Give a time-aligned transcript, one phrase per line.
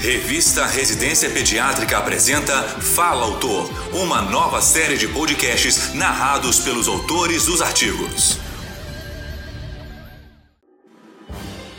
[0.00, 7.62] Revista Residência Pediátrica apresenta Fala Autor, uma nova série de podcasts narrados pelos autores dos
[7.62, 8.38] artigos.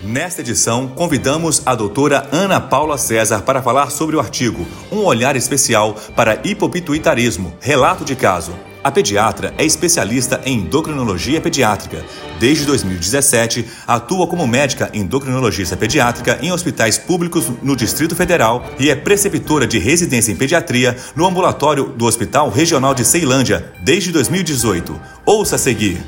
[0.04, 5.36] Nesta edição, convidamos a doutora Ana Paula César para falar sobre o artigo Um Olhar
[5.36, 8.54] Especial para Hipopituitarismo, Relato de Caso,
[8.88, 12.06] a pediatra é especialista em endocrinologia pediátrica.
[12.40, 18.95] Desde 2017, atua como médica endocrinologista pediátrica em hospitais públicos no Distrito Federal e é
[18.95, 24.98] preceptora de residência em pediatria no ambulatório do Hospital Regional de Ceilândia desde 2018.
[25.26, 26.02] Ouça a seguir.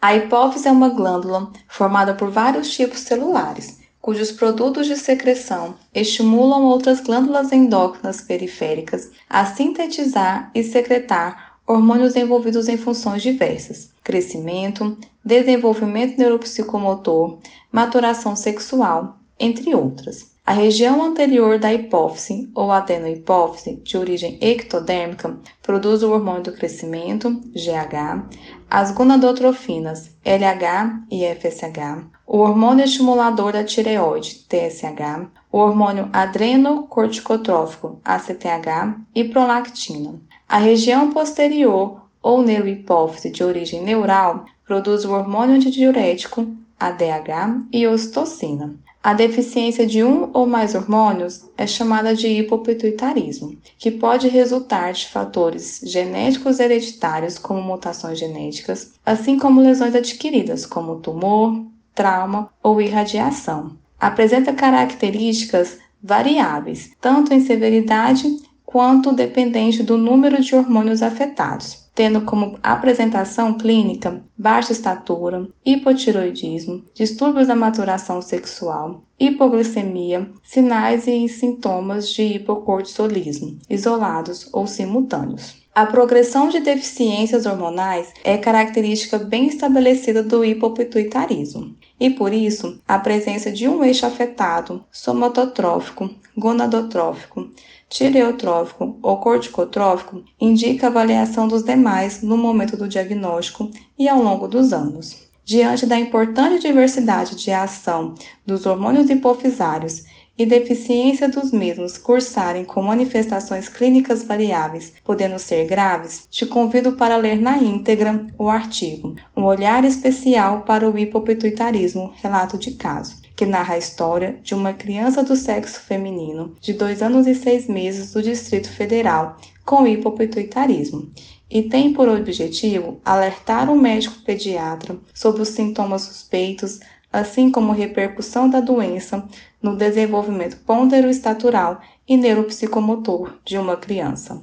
[0.00, 6.62] A hipófise é uma glândula formada por vários tipos celulares, cujos produtos de secreção estimulam
[6.62, 16.18] outras glândulas endócrinas periféricas a sintetizar e secretar hormônios envolvidos em funções diversas: crescimento, desenvolvimento
[16.18, 17.38] neuropsicomotor,
[17.72, 20.34] maturação sexual, entre outras.
[20.46, 27.30] A região anterior da hipófise ou adenohipófise, de origem ectodérmica, produz o hormônio do crescimento,
[27.54, 28.28] GH,
[28.68, 39.00] as gonadotrofinas, LH e FSH, o hormônio estimulador da tireoide, TSH, o hormônio adrenocorticotrófico, ACTH
[39.14, 40.20] e prolactina.
[40.54, 46.46] A região posterior ou neurohipófise de origem neural produz o hormônio antidiurético,
[46.78, 48.76] ADH, e ocitocina.
[49.02, 55.08] A deficiência de um ou mais hormônios é chamada de hipopituitarismo, que pode resultar de
[55.08, 63.72] fatores genéticos hereditários, como mutações genéticas, assim como lesões adquiridas, como tumor, trauma ou irradiação.
[63.98, 72.58] Apresenta características variáveis, tanto em severidade quanto dependente do número de hormônios afetados, tendo como
[72.60, 83.60] apresentação clínica baixa estatura, hipotiroidismo, distúrbios da maturação sexual, hipoglicemia, sinais e sintomas de hipocortisolismo,
[83.70, 85.63] isolados ou simultâneos.
[85.76, 92.96] A progressão de deficiências hormonais é característica bem estabelecida do hipopituitarismo, e por isso a
[92.96, 96.08] presença de um eixo afetado, somatotrófico,
[96.38, 97.50] gonadotrófico,
[97.88, 103.68] tireotrófico ou corticotrófico indica a avaliação dos demais no momento do diagnóstico
[103.98, 105.24] e ao longo dos anos.
[105.44, 108.14] Diante da importante diversidade de ação
[108.46, 110.04] dos hormônios hipofisários
[110.38, 117.18] e deficiência dos mesmos cursarem com manifestações clínicas variáveis, podendo ser graves, te convido para
[117.18, 123.44] ler na íntegra o artigo Um olhar especial para o hipopituitarismo, relato de caso, que
[123.44, 128.12] narra a história de uma criança do sexo feminino de dois anos e seis meses
[128.12, 131.10] do Distrito Federal com hipopituitarismo
[131.50, 136.80] e tem por objetivo alertar o médico pediatra sobre os sintomas suspeitos,
[137.12, 139.26] assim como repercussão da doença
[139.62, 144.42] no desenvolvimento ponderoestatural e neuropsicomotor de uma criança.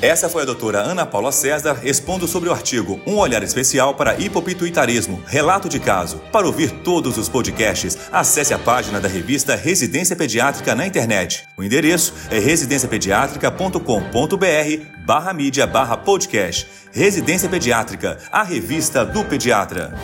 [0.00, 4.18] Essa foi a doutora Ana Paula César expondo sobre o artigo Um Olhar Especial para
[4.18, 6.20] Hipopituitarismo, Relato de Caso.
[6.32, 11.44] Para ouvir todos os podcasts, acesse a página da revista Residência Pediátrica na internet.
[11.56, 16.66] O endereço é residenciapediatrica.com.br barra mídia barra podcast.
[16.92, 19.94] Residência Pediátrica, a revista do pediatra.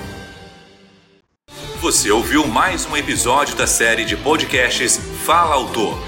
[1.81, 6.08] Você ouviu mais um episódio da série de podcasts Fala Autor.